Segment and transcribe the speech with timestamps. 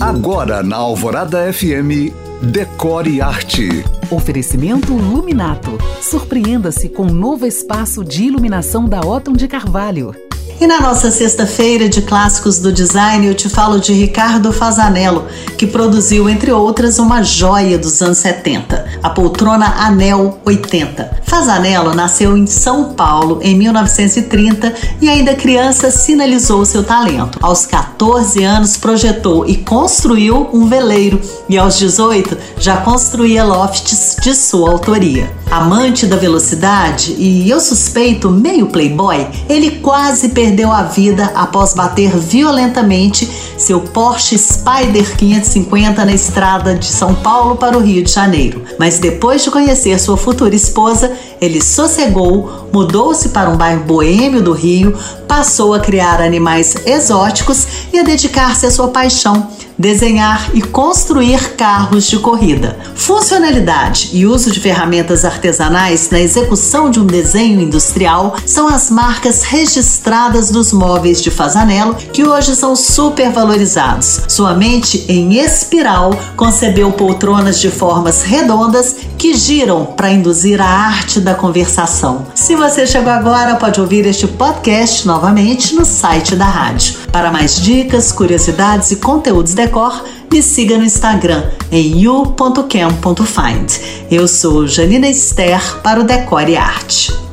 [0.00, 3.82] Agora na Alvorada FM, Decore Arte.
[4.10, 5.78] Oferecimento Luminato.
[6.02, 10.14] Surpreenda-se com um novo espaço de iluminação da Otton de Carvalho.
[10.58, 15.26] E na nossa sexta-feira de clássicos do design, eu te falo de Ricardo Fazanello,
[15.58, 21.20] que produziu, entre outras, uma joia dos anos 70, a poltrona Anel 80.
[21.24, 24.72] Fazanello nasceu em São Paulo em 1930
[25.02, 27.38] e ainda criança sinalizou seu talento.
[27.42, 34.34] Aos 14 anos projetou e construiu um veleiro e aos 18 já construía lofts de
[34.34, 35.30] sua autoria.
[35.50, 42.16] Amante da velocidade e eu suspeito meio playboy, ele quase perdeu a vida após bater
[42.16, 43.28] violentamente
[43.58, 48.62] seu Porsche Spider 550 na estrada de São Paulo para o Rio de Janeiro.
[48.78, 54.52] Mas depois de conhecer sua futura esposa, ele sossegou, mudou-se para um bairro boêmio do
[54.52, 54.96] Rio,
[55.26, 62.06] passou a criar animais exóticos e a dedicar-se à sua paixão, desenhar e construir carros
[62.06, 62.76] de corrida.
[62.94, 69.42] Funcionalidade e uso de ferramentas artesanais na execução de um desenho industrial são as marcas
[69.42, 74.22] registradas dos móveis de Fazanello que hoje são super valorizados.
[74.28, 81.20] Sua mente em espiral concebeu poltronas de formas redondas que giram para induzir a arte
[81.20, 82.26] da conversação.
[82.34, 87.05] Se você chegou agora, pode ouvir este podcast novamente no site da rádio.
[87.16, 93.72] Para mais dicas, curiosidades e conteúdos decor, me siga no Instagram em you.cam.find.
[94.10, 97.25] Eu sou Janina Esther para o Decore Arte.